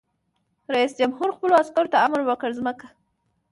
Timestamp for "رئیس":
0.73-0.91